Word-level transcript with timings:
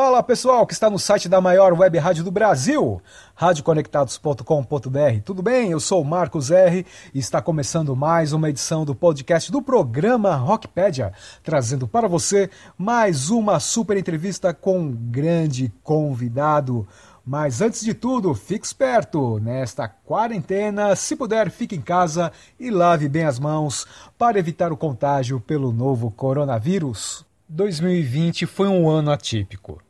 Fala 0.00 0.22
pessoal 0.22 0.64
que 0.64 0.72
está 0.72 0.88
no 0.88 0.96
site 0.96 1.28
da 1.28 1.40
maior 1.40 1.72
web 1.72 1.98
rádio 1.98 2.22
do 2.22 2.30
Brasil, 2.30 3.02
radioconectados.com.br. 3.34 5.20
Tudo 5.24 5.42
bem? 5.42 5.72
Eu 5.72 5.80
sou 5.80 6.04
Marcos 6.04 6.52
R 6.52 6.86
e 7.12 7.18
está 7.18 7.42
começando 7.42 7.96
mais 7.96 8.32
uma 8.32 8.48
edição 8.48 8.84
do 8.84 8.94
podcast 8.94 9.50
do 9.50 9.60
programa 9.60 10.36
Rockpedia, 10.36 11.12
trazendo 11.42 11.88
para 11.88 12.06
você 12.06 12.48
mais 12.78 13.28
uma 13.28 13.58
super 13.58 13.96
entrevista 13.96 14.54
com 14.54 14.78
um 14.78 14.92
grande 14.92 15.72
convidado. 15.82 16.86
Mas 17.26 17.60
antes 17.60 17.80
de 17.84 17.92
tudo, 17.92 18.32
fique 18.36 18.66
esperto. 18.66 19.40
Nesta 19.40 19.88
quarentena, 19.88 20.94
se 20.94 21.16
puder, 21.16 21.50
fique 21.50 21.74
em 21.74 21.82
casa 21.82 22.30
e 22.56 22.70
lave 22.70 23.08
bem 23.08 23.24
as 23.24 23.40
mãos 23.40 23.84
para 24.16 24.38
evitar 24.38 24.70
o 24.70 24.76
contágio 24.76 25.40
pelo 25.40 25.72
novo 25.72 26.08
coronavírus. 26.08 27.26
2020 27.48 28.44
foi 28.44 28.68
um 28.68 28.90
ano 28.90 29.10
atípico, 29.10 29.80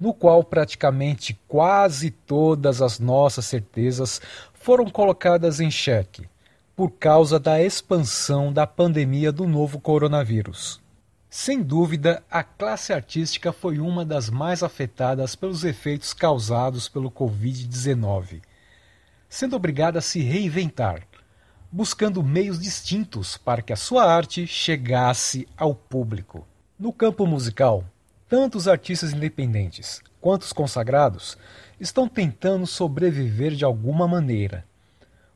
no 0.00 0.14
qual 0.14 0.42
praticamente 0.42 1.38
quase 1.46 2.10
todas 2.10 2.80
as 2.80 2.98
nossas 2.98 3.44
certezas 3.44 4.20
foram 4.54 4.88
colocadas 4.88 5.60
em 5.60 5.70
xeque 5.70 6.26
por 6.74 6.92
causa 6.92 7.38
da 7.38 7.62
expansão 7.62 8.50
da 8.50 8.66
pandemia 8.66 9.30
do 9.30 9.46
novo 9.46 9.78
coronavírus. 9.78 10.80
Sem 11.28 11.62
dúvida, 11.62 12.24
a 12.30 12.42
classe 12.42 12.92
artística 12.92 13.52
foi 13.52 13.78
uma 13.78 14.04
das 14.04 14.30
mais 14.30 14.62
afetadas 14.62 15.36
pelos 15.36 15.62
efeitos 15.62 16.14
causados 16.14 16.88
pelo 16.88 17.10
Covid-19, 17.10 18.40
sendo 19.28 19.54
obrigada 19.54 19.98
a 19.98 20.02
se 20.02 20.20
reinventar, 20.20 21.06
buscando 21.70 22.22
meios 22.22 22.58
distintos 22.58 23.36
para 23.36 23.62
que 23.62 23.72
a 23.72 23.76
sua 23.76 24.04
arte 24.04 24.46
chegasse 24.46 25.46
ao 25.56 25.74
público. 25.74 26.46
No 26.78 26.92
campo 26.92 27.26
musical, 27.26 27.84
tanto 28.30 28.56
os 28.56 28.68
artistas 28.68 29.12
independentes 29.12 30.00
quanto 30.20 30.42
os 30.42 30.52
consagrados 30.52 31.36
estão 31.80 32.06
tentando 32.06 32.64
sobreviver 32.64 33.56
de 33.56 33.64
alguma 33.64 34.06
maneira, 34.06 34.64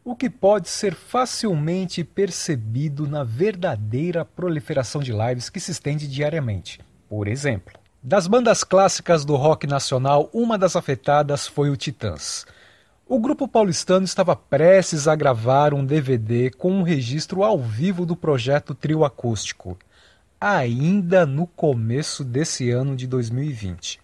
o 0.05 0.15
que 0.15 0.31
pode 0.31 0.69
ser 0.69 0.95
facilmente 0.95 2.05
percebido 2.05 3.09
na 3.09 3.25
verdadeira 3.25 4.25
proliferação 4.25 5.03
de 5.03 5.13
lives 5.13 5.51
que 5.51 5.59
se 5.59 5.73
estende 5.73 6.07
diariamente. 6.07 6.79
Por 7.09 7.27
exemplo, 7.27 7.75
das 8.01 8.29
bandas 8.29 8.63
clássicas 8.63 9.25
do 9.25 9.35
rock 9.35 9.67
nacional, 9.67 10.31
uma 10.33 10.57
das 10.57 10.77
afetadas 10.77 11.49
foi 11.49 11.71
o 11.71 11.77
Titãs. 11.77 12.47
O 13.09 13.19
grupo 13.19 13.49
paulistano 13.49 14.05
estava 14.05 14.37
prestes 14.37 15.09
a 15.09 15.17
gravar 15.17 15.75
um 15.75 15.85
DVD 15.85 16.49
com 16.49 16.71
um 16.71 16.83
registro 16.83 17.43
ao 17.43 17.59
vivo 17.59 18.07
do 18.07 18.15
projeto 18.15 18.73
Trio 18.73 19.05
Acústico 19.05 19.77
ainda 20.47 21.25
no 21.25 21.47
começo 21.47 22.23
desse 22.23 22.71
ano 22.71 22.95
de 22.95 23.07
2020. 23.07 23.99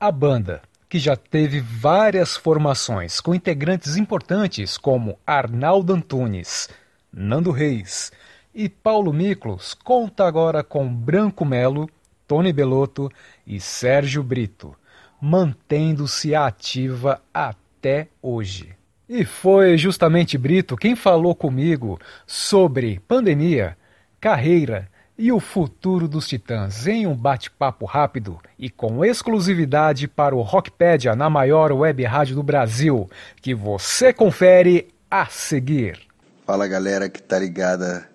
A 0.00 0.10
banda, 0.10 0.60
que 0.88 0.98
já 0.98 1.14
teve 1.14 1.60
várias 1.60 2.36
formações 2.36 3.20
com 3.20 3.32
integrantes 3.32 3.96
importantes 3.96 4.76
como 4.76 5.16
Arnaldo 5.24 5.94
Antunes, 5.94 6.68
Nando 7.12 7.52
Reis 7.52 8.10
e 8.52 8.68
Paulo 8.68 9.12
Miklos, 9.12 9.72
conta 9.72 10.26
agora 10.26 10.64
com 10.64 10.92
Branco 10.92 11.44
Melo, 11.44 11.88
Tony 12.26 12.52
Belotto 12.52 13.08
e 13.46 13.60
Sérgio 13.60 14.24
Brito, 14.24 14.74
mantendo-se 15.20 16.34
ativa 16.34 17.22
até 17.32 18.08
hoje. 18.20 18.74
E 19.08 19.24
foi 19.24 19.78
justamente 19.78 20.36
Brito 20.36 20.76
quem 20.76 20.96
falou 20.96 21.36
comigo 21.36 22.00
sobre 22.26 23.00
pandemia, 23.06 23.78
carreira 24.20 24.92
e 25.16 25.30
o 25.30 25.38
futuro 25.38 26.08
dos 26.08 26.26
Titãs 26.26 26.86
em 26.86 27.06
um 27.06 27.14
bate-papo 27.14 27.84
rápido 27.86 28.38
e 28.58 28.68
com 28.68 29.04
exclusividade 29.04 30.08
para 30.08 30.34
o 30.34 30.42
Rockpedia 30.42 31.14
na 31.14 31.30
maior 31.30 31.72
web 31.72 32.02
rádio 32.04 32.34
do 32.34 32.42
Brasil, 32.42 33.08
que 33.40 33.54
você 33.54 34.12
confere 34.12 34.88
a 35.10 35.26
seguir. 35.26 36.00
Fala 36.44 36.66
galera 36.66 37.08
que 37.08 37.22
tá 37.22 37.38
ligada 37.38 38.08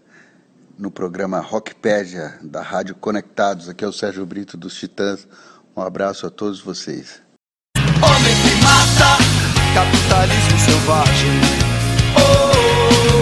no 0.78 0.92
programa 0.92 1.40
Rockpedia 1.40 2.38
da 2.42 2.62
Rádio 2.62 2.96
Conectados. 2.96 3.70
Aqui 3.70 3.84
é 3.84 3.88
o 3.88 3.94
Sérgio 3.94 4.26
Brito 4.26 4.56
dos 4.56 4.76
Titãs. 4.76 5.28
Um 5.76 5.82
abraço 5.82 6.28
a 6.28 6.30
todos 6.30 6.62
vocês. 6.62 7.22
Homem 7.78 8.36
que 8.44 8.64
mata, 8.64 9.18
capitalismo 9.74 10.60
selvagem. 10.60 11.32
Oh, 12.16 12.22
oh, 12.22 13.22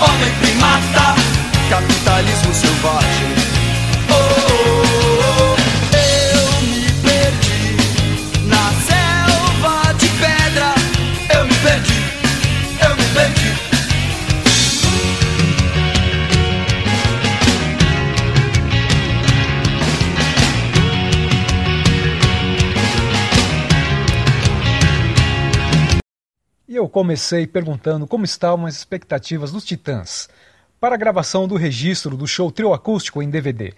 oh. 0.00 0.04
Homem 0.04 0.32
que 0.40 0.54
mata 0.60 1.41
capitalismo 1.72 2.52
selvagem. 2.52 3.28
Oh, 4.10 4.14
oh, 4.14 4.76
oh, 5.40 5.56
eu 5.96 6.68
me 6.68 6.84
perdi 7.00 8.44
na 8.46 8.64
selva 8.82 9.94
de 9.94 10.08
pedra. 10.20 10.74
Eu 11.34 11.46
me 11.46 11.54
perdi, 11.54 11.98
eu 12.78 12.94
me 12.94 13.04
perdi. 13.14 13.52
E 26.68 26.76
eu 26.76 26.86
comecei 26.86 27.46
perguntando 27.46 28.06
como 28.06 28.26
estavam 28.26 28.66
as 28.66 28.76
expectativas 28.76 29.50
dos 29.50 29.64
Titãs 29.64 30.28
para 30.82 30.96
a 30.96 30.98
gravação 30.98 31.46
do 31.46 31.54
registro 31.54 32.16
do 32.16 32.26
show 32.26 32.50
trio 32.50 32.74
acústico 32.74 33.22
em 33.22 33.30
DVD, 33.30 33.72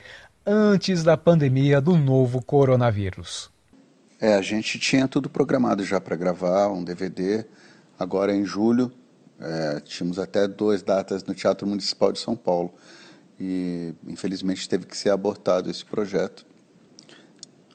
antes 0.46 1.04
da 1.04 1.18
pandemia 1.18 1.78
do 1.78 1.98
novo 1.98 2.40
coronavírus. 2.40 3.50
É, 4.18 4.32
a 4.32 4.40
gente 4.40 4.78
tinha 4.78 5.06
tudo 5.06 5.28
programado 5.28 5.84
já 5.84 6.00
para 6.00 6.16
gravar 6.16 6.68
um 6.68 6.82
DVD, 6.82 7.44
agora 7.98 8.34
em 8.34 8.42
julho. 8.46 8.90
É, 9.38 9.80
tínhamos 9.80 10.18
até 10.18 10.48
duas 10.48 10.82
datas 10.82 11.22
no 11.24 11.34
Teatro 11.34 11.66
Municipal 11.66 12.10
de 12.10 12.20
São 12.20 12.34
Paulo. 12.34 12.72
E 13.38 13.92
infelizmente 14.06 14.66
teve 14.66 14.86
que 14.86 14.96
ser 14.96 15.10
abortado 15.10 15.70
esse 15.70 15.84
projeto. 15.84 16.46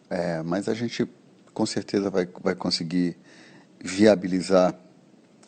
É, 0.10 0.42
mas 0.42 0.68
a 0.68 0.74
gente 0.74 1.08
com 1.54 1.68
certeza 1.68 2.10
vai, 2.10 2.28
vai 2.42 2.56
conseguir 2.56 3.16
viabilizar 3.80 4.74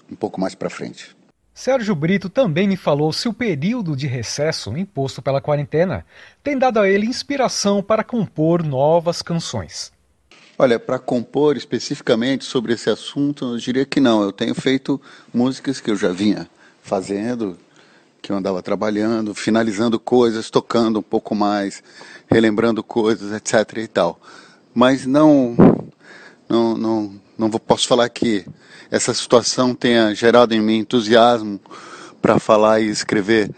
um 0.07 0.15
pouco 0.15 0.39
mais 0.39 0.53
para 0.53 0.69
frente. 0.69 1.15
Sérgio 1.53 1.94
Brito 1.94 2.29
também 2.29 2.67
me 2.67 2.78
falou 2.78 3.12
se 3.12 3.28
o 3.28 3.34
período 3.34 3.95
de 3.95 4.07
recesso 4.07 4.75
imposto 4.78 5.22
pela 5.22 5.41
quarentena 5.41 6.06
tem 6.44 6.57
dado 6.57 6.79
a 6.79 6.89
ele 6.89 7.06
inspiração 7.06 7.84
para 7.84 8.03
compor 8.03 8.63
novas 8.63 9.22
canções. 9.22 9.91
Olha, 10.57 10.79
para 10.79 11.00
compor 11.00 11.57
especificamente 11.57 12.45
sobre 12.45 12.73
esse 12.73 12.90
assunto, 12.90 13.53
eu 13.53 13.57
diria 13.57 13.85
que 13.85 14.00
não. 14.00 14.22
Eu 14.22 14.31
tenho 14.31 14.56
feito 14.56 15.01
músicas 15.34 15.81
que 15.81 15.91
eu 15.91 15.95
já 15.95 16.09
vinha 16.09 16.47
fazendo, 16.84 17.57
que 18.22 18.31
eu 18.31 18.38
andava 18.38 18.61
trabalhando, 18.61 19.34
finalizando 19.34 20.00
coisas, 20.00 20.50
tocando 20.50 21.00
um 21.00 21.03
pouco 21.03 21.34
mais, 21.34 21.84
relembrando 22.29 22.84
coisas, 22.84 23.31
etc. 23.34 23.78
e 23.79 23.88
tal. 23.88 24.19
Mas 24.73 25.06
não, 25.06 25.56
não, 26.47 26.78
não, 26.78 27.20
não 27.41 27.50
posso 27.50 27.88
falar 27.88 28.07
que 28.09 28.46
essa 28.91 29.13
situação 29.13 29.74
tenha 29.74 30.13
gerado 30.13 30.53
em 30.53 30.62
mim 30.62 30.78
entusiasmo 30.78 31.59
para 32.22 32.38
falar 32.38 32.79
e 32.79 32.88
escrever 32.88 33.50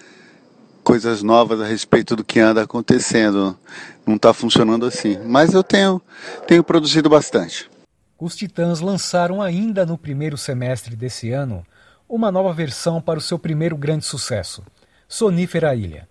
coisas 0.84 1.22
novas 1.22 1.60
a 1.60 1.66
respeito 1.66 2.16
do 2.16 2.24
que 2.24 2.40
anda 2.40 2.62
acontecendo. 2.62 3.58
Não 4.06 4.16
está 4.16 4.34
funcionando 4.34 4.86
assim. 4.86 5.18
Mas 5.26 5.54
eu 5.54 5.64
tenho, 5.64 6.02
tenho 6.48 6.64
produzido 6.64 7.10
bastante. 7.10 7.70
Os 8.18 8.36
Titãs 8.38 8.80
lançaram 8.80 9.42
ainda 9.42 9.86
no 9.86 9.98
primeiro 9.98 10.38
semestre 10.38 10.96
desse 10.96 11.32
ano 11.32 11.66
uma 12.08 12.32
nova 12.32 12.54
versão 12.54 13.02
para 13.02 13.20
o 13.20 13.22
seu 13.22 13.38
primeiro 13.38 13.76
grande 13.76 14.06
sucesso, 14.06 14.64
Sonífera 15.10 15.76
Ilha. 15.76 16.08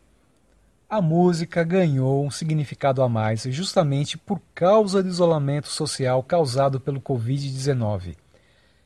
A 0.92 1.00
música 1.00 1.64
ganhou 1.64 2.22
um 2.22 2.30
significado 2.30 3.02
a 3.02 3.08
mais 3.08 3.44
justamente 3.44 4.18
por 4.18 4.38
causa 4.54 5.02
do 5.02 5.08
isolamento 5.08 5.68
social 5.68 6.22
causado 6.22 6.78
pelo 6.78 7.00
Covid-19 7.00 8.14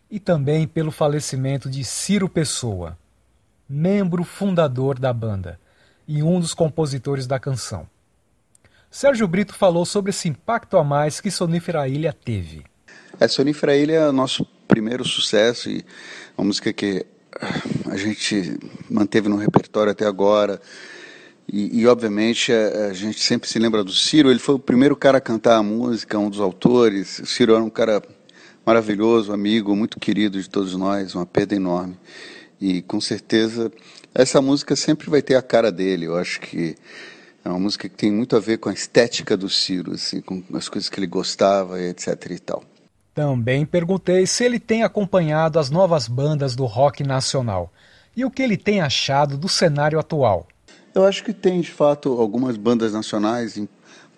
e 0.09 0.21
também 0.21 0.69
pelo 0.69 0.93
falecimento 0.93 1.69
de 1.69 1.83
Ciro 1.83 2.29
Pessoa, 2.29 2.97
membro 3.69 4.23
fundador 4.23 5.01
da 5.01 5.13
banda 5.13 5.59
e 6.07 6.23
um 6.23 6.39
dos 6.39 6.55
compositores 6.55 7.27
da 7.27 7.41
canção. 7.41 7.89
Sérgio 8.89 9.27
Brito 9.27 9.53
falou 9.53 9.85
sobre 9.85 10.11
esse 10.11 10.29
impacto 10.29 10.77
a 10.77 10.85
mais 10.85 11.21
que 11.21 11.29
Sonífera 11.29 11.89
Ilha 11.89 12.13
teve. 12.13 12.63
É, 13.19 13.27
Sonífera 13.27 13.77
Ilha 13.77 13.95
é 13.95 14.09
o 14.09 14.13
nosso 14.13 14.45
primeiro 14.69 15.05
sucesso 15.05 15.69
e 15.69 15.85
uma 16.39 16.47
música 16.47 16.73
que 16.73 17.05
a 17.91 17.97
gente 17.97 18.61
manteve 18.89 19.29
no 19.29 19.37
repertório 19.37 19.91
até 19.91 20.07
agora. 20.07 20.61
E, 21.53 21.81
e, 21.81 21.87
obviamente 21.87 22.53
a, 22.53 22.89
a, 22.89 22.93
gente 22.93 23.21
sempre 23.21 23.49
se 23.49 23.59
lembra 23.59 23.85
do 23.85 23.93
Ciro, 23.93 24.31
ele 24.31 24.41
foi 24.41 24.57
o 24.57 24.59
primeiro 24.59 24.97
cara 24.97 25.19
a 25.19 25.21
cantar 25.21 25.57
a 25.57 25.63
música, 25.63 26.19
um 26.19 26.29
dos 26.29 26.41
autores. 26.41 27.21
O 27.21 27.27
Ciro 27.27 27.55
era 27.55 27.63
um 27.63 27.71
cara 27.71 28.03
maravilhoso, 28.65 29.33
amigo, 29.33 29.77
muito 29.77 30.01
querido 30.01 30.43
de 30.43 30.51
todos 30.51 30.75
nós, 30.75 31.15
uma 31.15 31.25
perda 31.25 31.55
enorme. 31.55 31.97
E 32.61 32.83
com 32.83 33.01
certeza 33.01 33.71
essa 34.13 34.43
música 34.43 34.75
sempre 34.75 35.09
vai 35.09 35.23
ter 35.23 35.37
a 35.37 35.43
cara 35.43 35.71
dele. 35.71 36.07
Eu 36.07 36.17
acho 36.17 36.41
que 36.41 36.75
É 37.45 37.49
uma 37.49 37.61
música 37.61 37.89
que 37.89 37.95
tem 37.95 38.11
muito 38.11 38.35
a 38.35 38.41
ver 38.41 38.59
com 38.59 38.69
a 38.69 38.73
estética 38.73 39.37
do 39.37 39.49
Ciro, 39.49 39.93
assim, 39.93 40.21
com 40.21 40.43
as 40.55 40.69
coisas 40.69 40.91
que 40.91 40.99
ele 40.99 41.07
gostava, 41.07 41.81
etc 41.81 42.31
e 42.31 42.39
tal. 42.41 42.65
Também 43.15 43.65
perguntei 43.65 44.27
se 44.27 44.45
ele 44.45 44.59
tem 44.59 44.83
acompanhado 44.83 45.61
as 45.61 45.71
novas 45.71 46.09
bandas 46.09 46.57
do 46.57 46.65
rock 46.65 47.05
nacional 47.05 47.73
e 48.17 48.25
o 48.25 48.31
que 48.31 48.43
ele 48.43 48.57
tem 48.57 48.81
achado 48.81 49.39
do 49.39 49.49
cenário 49.49 49.99
atual. 49.99 50.49
Eu 50.97 51.05
acho 51.05 51.23
que 51.23 51.35
tem, 51.35 51.61
de 51.61 51.71
fato, 51.71 52.09
algumas 52.19 52.57
bandas 52.57 52.95
nacionais 52.95 53.63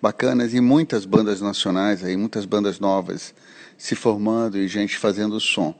bacanas 0.01 0.53
e 0.53 0.61
muitas 0.61 1.03
bandas 1.03 1.41
nacionais 1.41 2.05
aí, 2.05 2.15
muitas 2.15 2.45
bandas 2.45 2.79
novas 2.79 3.33
se 3.77 3.95
formando 3.95 4.57
e 4.57 4.65
gente 4.65 4.97
fazendo 4.97 5.41
som. 5.41 5.75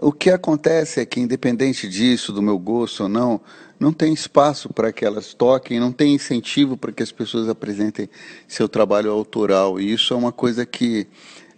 O 0.00 0.12
que 0.12 0.30
acontece 0.30 1.00
é 1.00 1.04
que, 1.04 1.18
independente 1.18 1.88
disso, 1.88 2.32
do 2.32 2.40
meu 2.40 2.56
gosto 2.56 3.02
ou 3.02 3.08
não, 3.08 3.40
não 3.80 3.92
tem 3.92 4.14
espaço 4.14 4.72
para 4.72 4.92
que 4.92 5.04
elas 5.04 5.34
toquem, 5.34 5.80
não 5.80 5.90
tem 5.90 6.14
incentivo 6.14 6.76
para 6.76 6.92
que 6.92 7.02
as 7.02 7.10
pessoas 7.10 7.48
apresentem 7.48 8.08
seu 8.46 8.68
trabalho 8.68 9.10
autoral. 9.10 9.80
E 9.80 9.92
isso 9.92 10.14
é 10.14 10.16
uma 10.16 10.30
coisa 10.30 10.64
que 10.64 11.08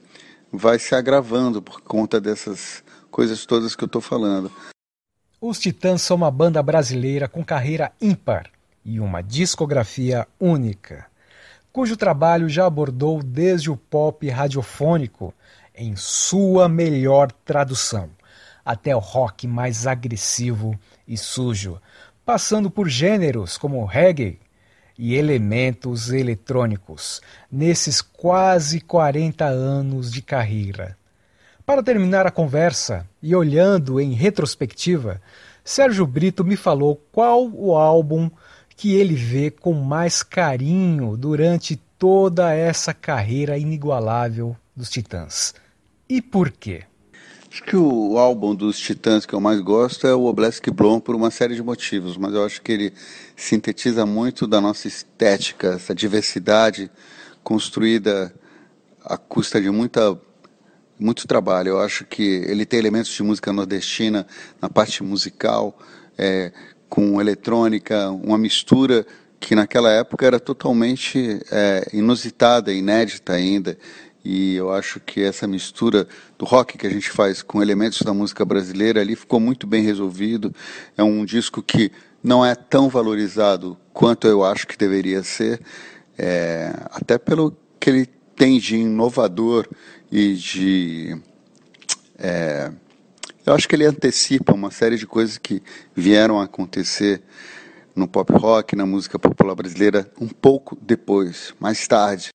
vai 0.52 0.80
se 0.80 0.96
agravando 0.96 1.62
por 1.62 1.82
conta 1.82 2.22
dessas 2.22 2.82
coisas 3.12 3.46
todas 3.46 3.76
que 3.76 3.84
eu 3.84 3.88
estou 3.88 4.02
falando. 4.02 4.50
Os 5.48 5.60
Titãs 5.60 6.02
são 6.02 6.18
uma 6.18 6.32
banda 6.32 6.64
brasileira 6.64 7.28
com 7.28 7.46
carreira 7.46 7.92
ímpar 8.02 8.50
e 8.84 9.00
uma 9.00 9.22
discografia 9.22 10.28
única, 10.40 11.06
cujo 11.72 11.96
trabalho 11.96 12.50
já 12.50 12.66
abordou 12.66 13.22
desde 13.22 13.70
o 13.70 13.78
pop 13.78 14.28
radiofônico 14.28 15.32
em 15.76 15.96
sua 15.96 16.68
melhor 16.68 17.32
tradução, 17.32 18.10
até 18.66 18.96
o 18.96 19.00
rock 19.00 19.46
mais 19.46 19.86
agressivo 19.86 20.76
e 21.08 21.16
sujo, 21.16 21.80
passando 22.26 22.72
por 22.72 22.90
gêneros 22.90 23.56
como 23.56 23.86
reggae, 23.86 24.40
e 24.98 25.14
elementos 25.14 26.10
eletrônicos 26.10 27.22
nesses 27.52 28.02
quase 28.02 28.82
40 28.82 29.46
anos 29.46 30.12
de 30.12 30.24
carreira. 30.24 30.98
Para 31.66 31.82
terminar 31.82 32.28
a 32.28 32.32
conversa 32.32 33.10
e 33.24 33.36
olhando 33.36 34.00
em 34.00 34.14
retrospectiva, 34.14 35.20
Sérgio 35.64 36.06
Brito 36.06 36.46
me 36.46 36.56
falou 36.56 37.02
qual 37.12 37.50
o 37.52 37.76
álbum 37.76 38.30
que 38.78 38.94
ele 38.94 39.16
vê 39.16 39.50
com 39.50 39.74
mais 39.74 40.22
carinho 40.22 41.18
durante 41.18 41.76
toda 41.98 42.54
essa 42.54 42.94
carreira 42.94 43.58
inigualável 43.58 44.56
dos 44.76 44.92
Titãs. 44.92 45.56
E 46.08 46.22
por 46.22 46.52
quê? 46.52 46.84
Acho 47.52 47.64
que 47.64 47.76
o 47.76 48.20
álbum 48.20 48.54
dos 48.54 48.78
Titãs 48.78 49.26
que 49.26 49.34
eu 49.34 49.42
mais 49.42 49.60
gosto 49.60 50.06
é 50.06 50.14
o 50.14 50.26
Oblesky 50.26 50.70
Blom 50.70 51.00
por 51.00 51.16
uma 51.16 51.32
série 51.32 51.56
de 51.56 51.64
motivos, 51.64 52.16
mas 52.16 52.36
eu 52.36 52.46
acho 52.46 52.62
que 52.62 52.72
ele 52.72 52.94
sintetiza 53.36 54.06
muito 54.06 54.46
da 54.46 54.62
nossa 54.62 54.88
estética, 54.88 55.70
essa 55.70 55.96
diversidade 55.96 56.92
construída 57.44 58.32
à 59.04 59.18
custa 59.18 59.60
de 59.60 59.72
muita 59.72 60.16
muito 61.00 61.28
trabalho. 61.28 61.70
Eu 61.70 61.80
acho 61.80 62.06
que 62.06 62.24
ele 62.24 62.66
tem 62.66 62.80
elementos 62.80 63.12
de 63.12 63.24
música 63.24 63.52
nordestina 63.52 64.26
na 64.62 64.70
parte 64.70 65.04
musical, 65.04 65.78
é, 66.18 66.52
com 66.90 67.20
eletrônica, 67.20 68.10
uma 68.10 68.38
mistura 68.38 69.06
que 69.40 69.54
naquela 69.56 69.92
época 69.92 70.26
era 70.26 70.40
totalmente 70.40 71.40
é, 71.52 71.88
inusitada, 71.94 72.74
inédita 72.74 73.34
ainda. 73.34 73.78
E 74.24 74.56
eu 74.56 74.74
acho 74.74 75.00
que 75.00 75.22
essa 75.22 75.48
mistura 75.48 76.08
do 76.38 76.46
rock 76.46 76.78
que 76.80 76.88
a 76.88 76.90
gente 76.90 77.12
faz 77.12 77.44
com 77.44 77.62
elementos 77.62 78.02
da 78.02 78.12
música 78.12 78.44
brasileira 78.44 79.00
ali 79.00 79.16
ficou 79.16 79.40
muito 79.40 79.68
bem 79.68 79.84
resolvido. 79.84 80.54
É 80.98 81.04
um 81.04 81.24
disco 81.24 81.62
que 81.62 81.92
não 82.24 82.44
é 82.44 82.56
tão 82.56 82.90
valorizado 82.90 83.78
quanto 83.94 84.28
eu 84.28 84.44
acho 84.44 84.66
que 84.66 84.76
deveria 84.76 85.22
ser, 85.22 85.62
é, 86.18 86.74
até 86.90 87.20
pelo 87.20 87.56
que 87.80 87.88
ele 87.88 88.10
tem 88.36 88.58
de 88.58 88.78
inovador 88.78 89.68
e 90.16 90.34
de. 90.34 91.22
É, 92.18 92.72
eu 93.46 93.54
acho 93.54 93.68
que 93.68 93.76
ele 93.76 93.86
antecipa 93.86 94.54
uma 94.54 94.72
série 94.72 94.98
de 94.98 95.06
coisas 95.06 95.38
que 95.38 95.62
vieram 95.94 96.40
a 96.40 96.46
acontecer 96.46 97.22
no 97.94 98.08
pop 98.08 98.32
rock, 98.34 98.78
na 98.78 98.86
música 98.86 99.20
popular 99.20 99.56
brasileira, 99.56 100.10
um 100.20 100.30
pouco 100.30 100.78
depois, 100.82 101.54
mais 101.60 101.86
tarde. 101.86 102.30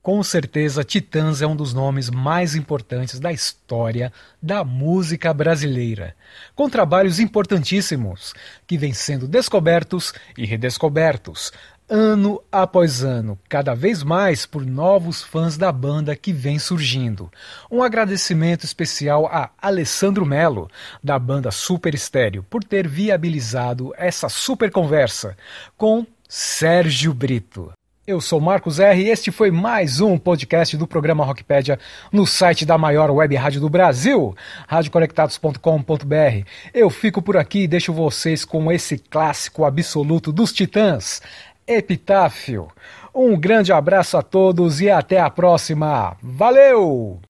Com 0.00 0.22
certeza, 0.22 0.82
Titãs 0.82 1.42
é 1.42 1.46
um 1.46 1.54
dos 1.54 1.74
nomes 1.74 2.08
mais 2.08 2.54
importantes 2.54 3.20
da 3.20 3.30
história 3.30 4.10
da 4.40 4.64
música 4.64 5.34
brasileira, 5.34 6.16
com 6.54 6.70
trabalhos 6.70 7.20
importantíssimos 7.20 8.32
que 8.66 8.78
vêm 8.78 8.94
sendo 8.94 9.28
descobertos 9.28 10.14
e 10.36 10.46
redescobertos, 10.46 11.52
ano 11.88 12.42
após 12.52 13.02
ano, 13.02 13.38
cada 13.48 13.74
vez 13.74 14.02
mais 14.02 14.44
por 14.44 14.64
novos 14.64 15.22
fãs 15.22 15.56
da 15.56 15.72
banda 15.72 16.14
que 16.14 16.32
vem 16.32 16.58
surgindo. 16.58 17.30
Um 17.70 17.82
agradecimento 17.82 18.64
especial 18.64 19.26
a 19.26 19.50
Alessandro 19.60 20.26
Melo, 20.26 20.70
da 21.02 21.18
banda 21.18 21.50
Super 21.50 21.94
Estéreo, 21.94 22.44
por 22.50 22.62
ter 22.62 22.86
viabilizado 22.86 23.94
essa 23.96 24.28
super 24.28 24.70
conversa 24.70 25.36
com 25.76 26.06
Sérgio 26.28 27.14
Brito. 27.14 27.72
Eu 28.08 28.22
sou 28.22 28.40
Marcos 28.40 28.80
R 28.80 29.02
e 29.02 29.10
este 29.10 29.30
foi 29.30 29.50
mais 29.50 30.00
um 30.00 30.16
podcast 30.16 30.74
do 30.78 30.86
programa 30.86 31.26
Rockpedia 31.26 31.78
no 32.10 32.26
site 32.26 32.64
da 32.64 32.78
maior 32.78 33.10
web 33.10 33.36
rádio 33.36 33.60
do 33.60 33.68
Brasil, 33.68 34.34
radioconectados.com.br. 34.66 36.48
Eu 36.72 36.88
fico 36.88 37.20
por 37.20 37.36
aqui 37.36 37.64
e 37.64 37.68
deixo 37.68 37.92
vocês 37.92 38.46
com 38.46 38.72
esse 38.72 38.96
clássico 38.96 39.62
absoluto 39.62 40.32
dos 40.32 40.54
Titãs, 40.54 41.20
Epitáfio. 41.68 42.68
Um 43.14 43.38
grande 43.38 43.72
abraço 43.72 44.16
a 44.16 44.22
todos 44.22 44.80
e 44.80 44.90
até 44.90 45.20
a 45.20 45.28
próxima. 45.28 46.16
Valeu! 46.22 47.20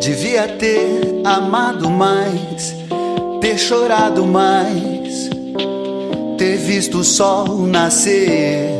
Devia 0.00 0.48
ter 0.56 1.20
amado 1.26 1.90
mais, 1.90 2.74
ter 3.42 3.58
chorado 3.58 4.24
mais, 4.24 5.28
ter 6.38 6.56
visto 6.56 7.00
o 7.00 7.04
sol 7.04 7.66
nascer. 7.66 8.79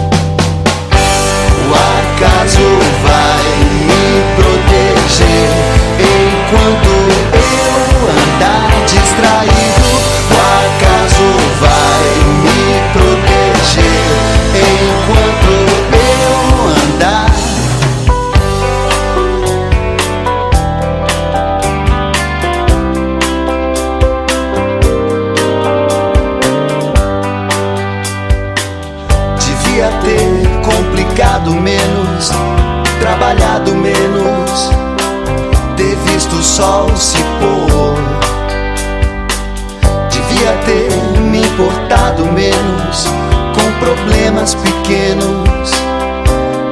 Problemas 44.01 44.55
pequenos, 44.55 45.69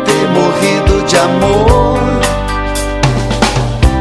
ter 0.06 0.28
morrido 0.30 1.06
de 1.06 1.18
amor. 1.18 2.00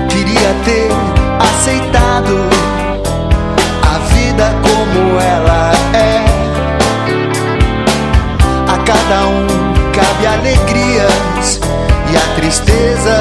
Queria 0.09 0.55
ter 0.65 0.91
aceitado 1.39 2.49
a 3.83 3.99
vida 4.15 4.55
como 4.63 5.21
ela 5.21 5.73
é. 5.93 6.25
A 8.73 8.79
cada 8.79 9.27
um 9.27 9.47
cabe 9.93 10.27
alegrias 10.27 11.61
e 12.11 12.17
a 12.17 12.35
tristeza 12.37 13.21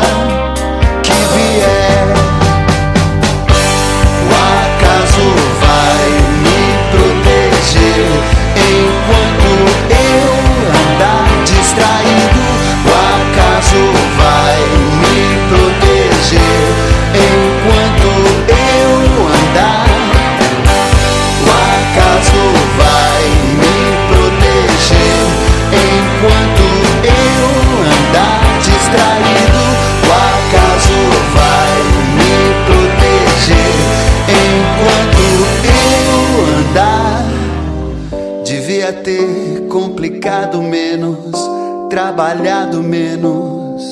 trabalhado 42.17 42.81
menos, 42.81 43.83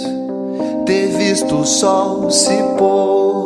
ter 0.83 1.15
visto 1.15 1.57
o 1.57 1.63
sol 1.63 2.31
se 2.31 2.57
pôr. 2.75 3.45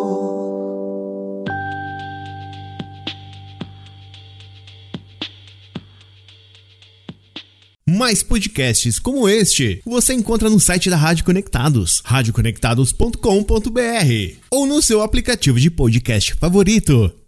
Mais 7.90 8.24
podcasts 8.24 9.00
como 9.00 9.28
este 9.28 9.82
você 9.86 10.14
encontra 10.14 10.50
no 10.50 10.62
site 10.62 10.90
da 10.90 10.96
Rádio 10.96 11.26
Conectados, 11.26 12.02
radioconectados.com.br 12.06 14.38
ou 14.50 14.66
no 14.66 14.82
seu 14.82 15.02
aplicativo 15.02 15.60
de 15.60 15.70
podcast 15.70 16.36
favorito. 16.36 17.20